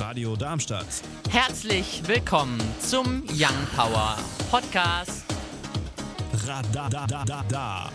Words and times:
Radio 0.00 0.34
Darmstadt. 0.34 0.86
Herzlich 1.28 2.02
willkommen 2.06 2.58
zum 2.78 3.22
Young 3.28 3.66
Power 3.76 4.16
Podcast. 4.50 5.26
Radadadada. 6.46 7.92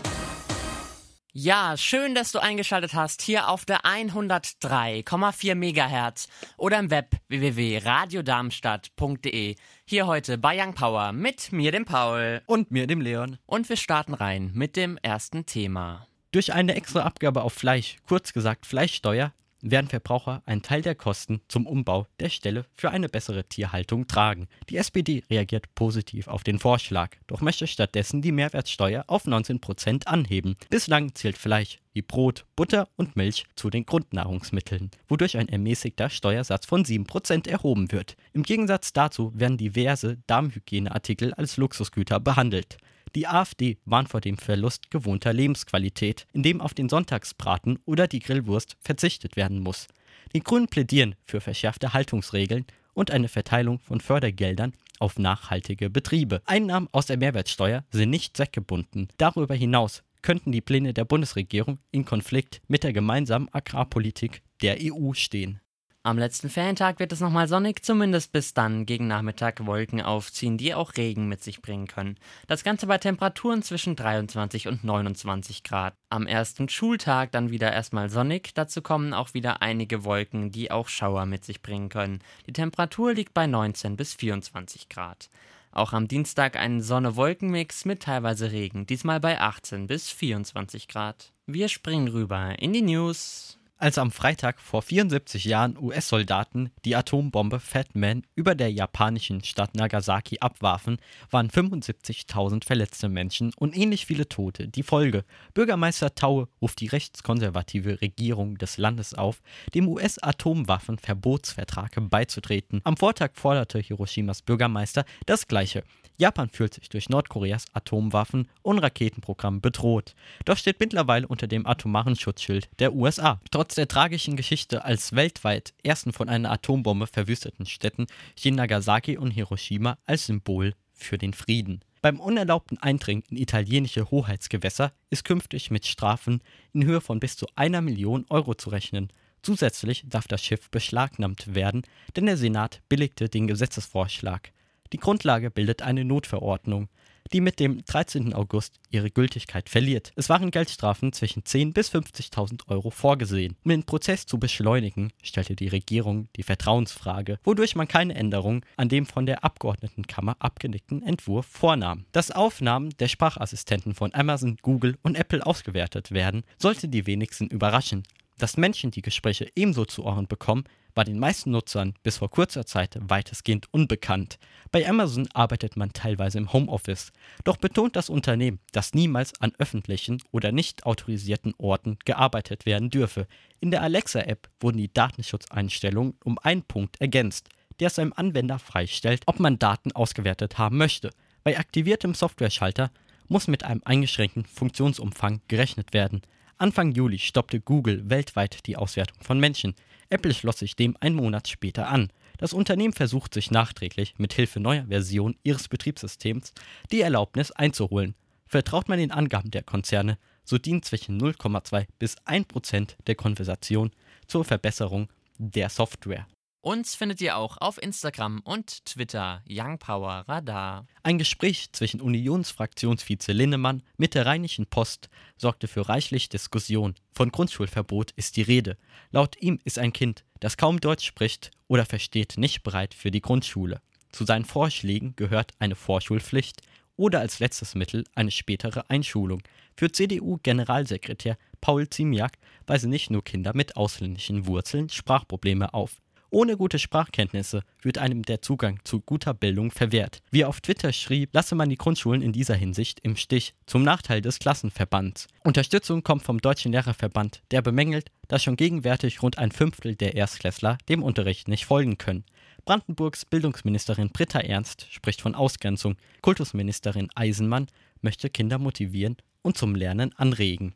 Ja, 1.32 1.76
schön, 1.76 2.14
dass 2.14 2.30
du 2.30 2.38
eingeschaltet 2.38 2.94
hast 2.94 3.22
hier 3.22 3.48
auf 3.48 3.64
der 3.64 3.80
103,4 3.80 5.56
Megahertz 5.56 6.28
oder 6.56 6.78
im 6.78 6.92
Web 6.92 7.16
www.radiodarmstadt.de. 7.26 9.56
Hier 9.84 10.06
heute 10.06 10.38
bei 10.38 10.62
Young 10.62 10.74
Power 10.74 11.10
mit 11.10 11.50
mir, 11.50 11.72
dem 11.72 11.84
Paul. 11.84 12.40
Und 12.46 12.70
mir, 12.70 12.86
dem 12.86 13.00
Leon. 13.00 13.38
Und 13.46 13.68
wir 13.68 13.76
starten 13.76 14.14
rein 14.14 14.52
mit 14.54 14.76
dem 14.76 14.96
ersten 14.98 15.44
Thema. 15.44 16.06
Durch 16.30 16.52
eine 16.52 16.76
extra 16.76 17.02
Abgabe 17.02 17.42
auf 17.42 17.52
Fleisch, 17.52 17.96
kurz 18.06 18.32
gesagt 18.32 18.64
Fleischsteuer, 18.64 19.32
werden 19.70 19.88
Verbraucher 19.88 20.42
einen 20.46 20.62
Teil 20.62 20.82
der 20.82 20.94
Kosten 20.94 21.40
zum 21.48 21.66
Umbau 21.66 22.06
der 22.20 22.28
Stelle 22.28 22.64
für 22.74 22.90
eine 22.90 23.08
bessere 23.08 23.44
Tierhaltung 23.44 24.06
tragen. 24.06 24.48
Die 24.68 24.76
SPD 24.76 25.22
reagiert 25.30 25.74
positiv 25.74 26.28
auf 26.28 26.44
den 26.44 26.58
Vorschlag, 26.58 27.10
doch 27.26 27.40
möchte 27.40 27.66
stattdessen 27.66 28.22
die 28.22 28.32
Mehrwertsteuer 28.32 29.04
auf 29.06 29.26
19% 29.26 30.06
anheben. 30.06 30.56
Bislang 30.70 31.14
zählt 31.14 31.38
Fleisch 31.38 31.78
wie 31.96 32.02
Brot, 32.02 32.44
Butter 32.56 32.88
und 32.96 33.16
Milch 33.16 33.46
zu 33.56 33.70
den 33.70 33.86
Grundnahrungsmitteln, 33.86 34.90
wodurch 35.08 35.38
ein 35.38 35.48
ermäßigter 35.48 36.10
Steuersatz 36.10 36.66
von 36.66 36.84
7% 36.84 37.48
erhoben 37.48 37.90
wird. 37.90 38.16
Im 38.34 38.42
Gegensatz 38.42 38.92
dazu 38.92 39.32
werden 39.34 39.56
diverse 39.56 40.18
Darmhygieneartikel 40.26 41.32
als 41.32 41.56
Luxusgüter 41.56 42.20
behandelt. 42.20 42.76
Die 43.14 43.26
AfD 43.26 43.78
warnt 43.84 44.08
vor 44.08 44.20
dem 44.20 44.36
Verlust 44.36 44.90
gewohnter 44.90 45.32
Lebensqualität, 45.32 46.26
indem 46.32 46.60
auf 46.60 46.74
den 46.74 46.88
Sonntagsbraten 46.88 47.78
oder 47.84 48.08
die 48.08 48.20
Grillwurst 48.20 48.76
verzichtet 48.80 49.36
werden 49.36 49.60
muss. 49.60 49.86
Die 50.34 50.40
Grünen 50.40 50.68
plädieren 50.68 51.14
für 51.24 51.40
verschärfte 51.40 51.92
Haltungsregeln 51.92 52.66
und 52.94 53.10
eine 53.10 53.28
Verteilung 53.28 53.78
von 53.78 54.00
Fördergeldern 54.00 54.74
auf 54.98 55.18
nachhaltige 55.18 55.90
Betriebe. 55.90 56.42
Einnahmen 56.46 56.88
aus 56.92 57.06
der 57.06 57.18
Mehrwertsteuer 57.18 57.84
sind 57.90 58.10
nicht 58.10 58.36
zweckgebunden. 58.36 59.08
Darüber 59.18 59.54
hinaus 59.54 60.02
könnten 60.22 60.50
die 60.50 60.60
Pläne 60.60 60.92
der 60.92 61.04
Bundesregierung 61.04 61.78
in 61.92 62.04
Konflikt 62.04 62.60
mit 62.66 62.82
der 62.82 62.92
gemeinsamen 62.92 63.48
Agrarpolitik 63.52 64.42
der 64.62 64.78
EU 64.80 65.12
stehen. 65.12 65.60
Am 66.06 66.18
letzten 66.18 66.50
Ferientag 66.50 67.00
wird 67.00 67.10
es 67.10 67.18
nochmal 67.18 67.48
sonnig, 67.48 67.84
zumindest 67.84 68.30
bis 68.30 68.54
dann 68.54 68.86
gegen 68.86 69.08
Nachmittag 69.08 69.66
Wolken 69.66 70.00
aufziehen, 70.00 70.56
die 70.56 70.72
auch 70.72 70.96
Regen 70.96 71.26
mit 71.26 71.42
sich 71.42 71.60
bringen 71.60 71.88
können. 71.88 72.16
Das 72.46 72.62
Ganze 72.62 72.86
bei 72.86 72.98
Temperaturen 72.98 73.64
zwischen 73.64 73.96
23 73.96 74.68
und 74.68 74.84
29 74.84 75.64
Grad. 75.64 75.94
Am 76.08 76.28
ersten 76.28 76.68
Schultag 76.68 77.32
dann 77.32 77.50
wieder 77.50 77.72
erstmal 77.72 78.08
sonnig, 78.08 78.54
dazu 78.54 78.82
kommen 78.82 79.14
auch 79.14 79.34
wieder 79.34 79.62
einige 79.62 80.04
Wolken, 80.04 80.52
die 80.52 80.70
auch 80.70 80.86
Schauer 80.86 81.26
mit 81.26 81.44
sich 81.44 81.60
bringen 81.60 81.88
können. 81.88 82.20
Die 82.46 82.52
Temperatur 82.52 83.12
liegt 83.12 83.34
bei 83.34 83.48
19 83.48 83.96
bis 83.96 84.14
24 84.14 84.88
Grad. 84.88 85.28
Auch 85.72 85.92
am 85.92 86.06
Dienstag 86.06 86.54
ein 86.54 86.82
Sonne-Wolken-Mix 86.82 87.84
mit 87.84 88.04
teilweise 88.04 88.52
Regen, 88.52 88.86
diesmal 88.86 89.18
bei 89.18 89.40
18 89.40 89.88
bis 89.88 90.08
24 90.08 90.86
Grad. 90.86 91.32
Wir 91.46 91.68
springen 91.68 92.06
rüber 92.06 92.54
in 92.60 92.72
die 92.72 92.82
News. 92.82 93.58
Als 93.78 93.98
am 93.98 94.10
Freitag 94.10 94.58
vor 94.58 94.80
74 94.80 95.44
Jahren 95.44 95.76
US-Soldaten 95.76 96.70
die 96.86 96.96
Atombombe 96.96 97.60
Fat 97.60 97.94
Man 97.94 98.22
über 98.34 98.54
der 98.54 98.72
japanischen 98.72 99.44
Stadt 99.44 99.74
Nagasaki 99.74 100.38
abwarfen, 100.40 100.96
waren 101.30 101.50
75.000 101.50 102.64
verletzte 102.64 103.10
Menschen 103.10 103.52
und 103.54 103.76
ähnlich 103.76 104.06
viele 104.06 104.30
Tote 104.30 104.68
die 104.68 104.82
Folge. 104.82 105.26
Bürgermeister 105.52 106.14
Taue 106.14 106.48
ruft 106.62 106.80
die 106.80 106.86
rechtskonservative 106.86 108.00
Regierung 108.00 108.56
des 108.56 108.78
Landes 108.78 109.12
auf, 109.12 109.42
dem 109.74 109.88
US-Atomwaffenverbotsvertrag 109.88 111.96
beizutreten. 112.08 112.80
Am 112.84 112.96
Vortag 112.96 113.32
forderte 113.34 113.78
Hiroshimas 113.78 114.40
Bürgermeister 114.40 115.04
das 115.26 115.48
Gleiche. 115.48 115.84
Japan 116.18 116.48
fühlt 116.48 116.72
sich 116.72 116.88
durch 116.88 117.10
Nordkoreas 117.10 117.66
Atomwaffen- 117.74 118.48
und 118.62 118.78
Raketenprogramm 118.78 119.60
bedroht, 119.60 120.14
doch 120.46 120.56
steht 120.56 120.80
mittlerweile 120.80 121.28
unter 121.28 121.46
dem 121.46 121.66
atomaren 121.66 122.16
Schutzschild 122.16 122.70
der 122.78 122.94
USA. 122.94 123.38
Trotz 123.50 123.65
der 123.74 123.88
tragischen 123.88 124.36
Geschichte 124.36 124.84
als 124.84 125.14
weltweit 125.14 125.74
ersten 125.82 126.12
von 126.12 126.28
einer 126.28 126.50
Atombombe 126.50 127.06
verwüsteten 127.06 127.66
Städten 127.66 128.06
stehen 128.38 128.54
Nagasaki 128.54 129.16
und 129.16 129.30
Hiroshima 129.30 129.98
als 130.06 130.26
Symbol 130.26 130.74
für 130.92 131.18
den 131.18 131.34
Frieden. 131.34 131.80
Beim 132.02 132.20
unerlaubten 132.20 132.78
Eindringen 132.78 133.24
in 133.30 133.36
italienische 133.36 134.10
Hoheitsgewässer 134.10 134.92
ist 135.10 135.24
künftig 135.24 135.70
mit 135.70 135.86
Strafen 135.86 136.40
in 136.72 136.84
Höhe 136.84 137.00
von 137.00 137.18
bis 137.18 137.36
zu 137.36 137.46
einer 137.56 137.80
Million 137.80 138.24
Euro 138.28 138.54
zu 138.54 138.70
rechnen. 138.70 139.12
Zusätzlich 139.42 140.04
darf 140.06 140.28
das 140.28 140.44
Schiff 140.44 140.70
beschlagnahmt 140.70 141.54
werden, 141.54 141.82
denn 142.14 142.26
der 142.26 142.36
Senat 142.36 142.80
billigte 142.88 143.28
den 143.28 143.46
Gesetzesvorschlag. 143.46 144.52
Die 144.92 144.98
Grundlage 144.98 145.50
bildet 145.50 145.82
eine 145.82 146.04
Notverordnung, 146.04 146.88
die 147.32 147.40
mit 147.40 147.60
dem 147.60 147.84
13. 147.84 148.32
August 148.34 148.80
ihre 148.90 149.10
Gültigkeit 149.10 149.68
verliert. 149.68 150.12
Es 150.16 150.28
waren 150.28 150.50
Geldstrafen 150.50 151.12
zwischen 151.12 151.42
10.000 151.42 151.72
bis 151.72 151.92
50.000 151.92 152.68
Euro 152.68 152.90
vorgesehen. 152.90 153.56
Um 153.64 153.70
den 153.70 153.84
Prozess 153.84 154.26
zu 154.26 154.38
beschleunigen, 154.38 155.12
stellte 155.22 155.56
die 155.56 155.68
Regierung 155.68 156.28
die 156.36 156.42
Vertrauensfrage, 156.42 157.38
wodurch 157.44 157.76
man 157.76 157.88
keine 157.88 158.14
Änderung 158.14 158.64
an 158.76 158.88
dem 158.88 159.06
von 159.06 159.26
der 159.26 159.44
Abgeordnetenkammer 159.44 160.36
abgenickten 160.38 161.02
Entwurf 161.02 161.46
vornahm. 161.46 162.04
Dass 162.12 162.30
Aufnahmen 162.30 162.90
der 162.98 163.08
Sprachassistenten 163.08 163.94
von 163.94 164.14
Amazon, 164.14 164.56
Google 164.62 164.96
und 165.02 165.16
Apple 165.16 165.44
ausgewertet 165.44 166.12
werden, 166.12 166.44
sollte 166.58 166.88
die 166.88 167.06
wenigsten 167.06 167.48
überraschen. 167.48 168.04
Dass 168.38 168.58
Menschen 168.58 168.90
die 168.90 169.00
Gespräche 169.00 169.50
ebenso 169.54 169.86
zu 169.86 170.04
Ohren 170.04 170.26
bekommen, 170.26 170.64
war 170.94 171.04
den 171.04 171.18
meisten 171.18 171.50
Nutzern 171.50 171.94
bis 172.02 172.18
vor 172.18 172.30
kurzer 172.30 172.66
Zeit 172.66 172.98
weitestgehend 173.00 173.66
unbekannt. 173.70 174.38
Bei 174.72 174.86
Amazon 174.88 175.28
arbeitet 175.32 175.76
man 175.76 175.92
teilweise 175.92 176.38
im 176.38 176.52
Homeoffice, 176.52 177.12
doch 177.44 177.56
betont 177.56 177.96
das 177.96 178.10
Unternehmen, 178.10 178.60
dass 178.72 178.94
niemals 178.94 179.38
an 179.40 179.52
öffentlichen 179.58 180.22
oder 180.32 180.52
nicht 180.52 180.84
autorisierten 180.84 181.54
Orten 181.58 181.98
gearbeitet 182.04 182.66
werden 182.66 182.90
dürfe. 182.90 183.26
In 183.60 183.70
der 183.70 183.82
Alexa-App 183.82 184.48
wurden 184.60 184.78
die 184.78 184.92
Datenschutzeinstellungen 184.92 186.14
um 186.24 186.38
einen 186.38 186.62
Punkt 186.62 187.00
ergänzt, 187.00 187.48
der 187.80 187.88
es 187.88 187.98
einem 187.98 188.12
Anwender 188.16 188.58
freistellt, 188.58 189.22
ob 189.26 189.40
man 189.40 189.58
Daten 189.58 189.92
ausgewertet 189.92 190.58
haben 190.58 190.76
möchte. 190.76 191.10
Bei 191.42 191.58
aktiviertem 191.58 192.14
Softwareschalter 192.14 192.90
muss 193.28 193.48
mit 193.48 193.64
einem 193.64 193.82
eingeschränkten 193.84 194.44
Funktionsumfang 194.44 195.40
gerechnet 195.48 195.92
werden. 195.92 196.22
Anfang 196.58 196.92
Juli 196.92 197.18
stoppte 197.18 197.60
Google 197.60 198.08
weltweit 198.08 198.66
die 198.66 198.76
Auswertung 198.76 199.22
von 199.22 199.38
Menschen. 199.38 199.74
Apple 200.08 200.32
schloss 200.32 200.58
sich 200.58 200.74
dem 200.74 200.96
einen 201.00 201.16
Monat 201.16 201.48
später 201.48 201.88
an. 201.88 202.10
Das 202.38 202.54
Unternehmen 202.54 202.94
versucht 202.94 203.34
sich 203.34 203.50
nachträglich 203.50 204.14
mit 204.16 204.32
Hilfe 204.32 204.58
neuer 204.58 204.86
Versionen 204.88 205.36
ihres 205.42 205.68
Betriebssystems 205.68 206.54
die 206.90 207.02
Erlaubnis 207.02 207.50
einzuholen. 207.52 208.14
Vertraut 208.46 208.88
man 208.88 208.98
den 208.98 209.10
Angaben 209.10 209.50
der 209.50 209.64
Konzerne, 209.64 210.18
so 210.44 210.56
dient 210.56 210.86
zwischen 210.86 211.20
0,2 211.20 211.86
bis 211.98 212.16
1 212.24 212.46
Prozent 212.46 212.96
der 213.06 213.16
Konversation 213.16 213.90
zur 214.26 214.44
Verbesserung 214.44 215.12
der 215.36 215.68
Software. 215.68 216.26
Uns 216.66 216.96
findet 216.96 217.20
ihr 217.20 217.36
auch 217.36 217.58
auf 217.58 217.80
Instagram 217.80 218.40
und 218.40 218.84
Twitter 218.86 219.40
Young 219.48 219.78
Power 219.78 220.24
Radar. 220.26 220.84
Ein 221.04 221.16
Gespräch 221.16 221.68
zwischen 221.70 222.00
Unionsfraktionsvize 222.00 223.30
Linnemann 223.30 223.84
mit 223.98 224.16
der 224.16 224.26
Rheinischen 224.26 224.66
Post 224.66 225.08
sorgte 225.36 225.68
für 225.68 225.88
reichlich 225.88 226.28
Diskussion. 226.28 226.96
Von 227.12 227.30
Grundschulverbot 227.30 228.10
ist 228.16 228.36
die 228.36 228.42
Rede. 228.42 228.76
Laut 229.12 229.40
ihm 229.40 229.60
ist 229.62 229.78
ein 229.78 229.92
Kind, 229.92 230.24
das 230.40 230.56
kaum 230.56 230.80
Deutsch 230.80 231.06
spricht 231.06 231.52
oder 231.68 231.86
versteht, 231.86 232.34
nicht 232.36 232.64
bereit 232.64 232.94
für 232.94 233.12
die 233.12 233.22
Grundschule. 233.22 233.80
Zu 234.10 234.24
seinen 234.24 234.44
Vorschlägen 234.44 235.14
gehört 235.14 235.52
eine 235.60 235.76
Vorschulpflicht 235.76 236.62
oder 236.96 237.20
als 237.20 237.38
letztes 237.38 237.76
Mittel 237.76 238.02
eine 238.16 238.32
spätere 238.32 238.90
Einschulung. 238.90 239.40
Für 239.76 239.92
CDU-Generalsekretär 239.92 241.38
Paul 241.60 241.88
Ziemiak 241.88 242.38
weisen 242.66 242.90
nicht 242.90 243.12
nur 243.12 243.22
Kinder 243.22 243.52
mit 243.54 243.76
ausländischen 243.76 244.48
Wurzeln 244.48 244.88
Sprachprobleme 244.88 245.72
auf. 245.72 246.00
Ohne 246.30 246.56
gute 246.56 246.78
Sprachkenntnisse 246.78 247.62
wird 247.82 247.98
einem 247.98 248.22
der 248.22 248.42
Zugang 248.42 248.80
zu 248.84 249.00
guter 249.00 249.32
Bildung 249.32 249.70
verwehrt. 249.70 250.22
Wie 250.30 250.44
auf 250.44 250.60
Twitter 250.60 250.92
schrieb, 250.92 251.30
lasse 251.32 251.54
man 251.54 251.68
die 251.68 251.76
Grundschulen 251.76 252.20
in 252.20 252.32
dieser 252.32 252.54
Hinsicht 252.54 253.00
im 253.00 253.16
Stich, 253.16 253.54
zum 253.66 253.84
Nachteil 253.84 254.20
des 254.20 254.38
Klassenverbands. 254.40 255.28
Unterstützung 255.44 256.02
kommt 256.02 256.22
vom 256.22 256.40
Deutschen 256.40 256.72
Lehrerverband, 256.72 257.42
der 257.52 257.62
bemängelt, 257.62 258.10
dass 258.28 258.42
schon 258.42 258.56
gegenwärtig 258.56 259.22
rund 259.22 259.38
ein 259.38 259.52
Fünftel 259.52 259.94
der 259.94 260.16
Erstklässler 260.16 260.78
dem 260.88 261.02
Unterricht 261.02 261.46
nicht 261.46 261.64
folgen 261.64 261.96
können. 261.96 262.24
Brandenburgs 262.64 263.24
Bildungsministerin 263.24 264.10
Britta 264.10 264.40
Ernst 264.40 264.88
spricht 264.90 265.20
von 265.20 265.36
Ausgrenzung. 265.36 265.96
Kultusministerin 266.22 267.08
Eisenmann 267.14 267.68
möchte 268.00 268.28
Kinder 268.28 268.58
motivieren 268.58 269.16
und 269.42 269.56
zum 269.56 269.76
Lernen 269.76 270.12
anregen. 270.16 270.74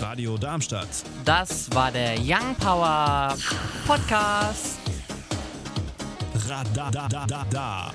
Radio 0.00 0.36
Darmstadt. 0.36 0.88
Das 1.24 1.72
war 1.74 1.90
der 1.90 2.16
Young 2.18 2.54
Power 2.56 3.34
Podcast. 3.86 4.78
Radadadada. 6.48 7.92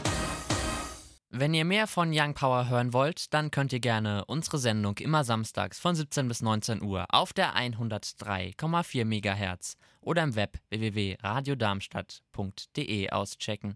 Wenn 1.30 1.54
ihr 1.54 1.64
mehr 1.64 1.86
von 1.88 2.12
Young 2.14 2.34
Power 2.34 2.68
hören 2.70 2.92
wollt, 2.92 3.34
dann 3.34 3.52
könnt 3.52 3.72
ihr 3.72 3.80
gerne 3.80 4.26
unsere 4.26 4.58
Sendung 4.58 4.98
immer 4.98 5.24
samstags 5.24 5.80
von 5.80 5.96
17 5.96 6.28
bis 6.28 6.42
19 6.42 6.82
Uhr 6.82 7.06
auf 7.10 7.32
der 7.34 7.56
103,4 7.56 9.06
MHz 9.06 9.78
oder 10.02 10.24
im 10.24 10.36
Web 10.36 10.58
www.radiodarmstadt.de 10.70 13.12
auschecken. 13.12 13.70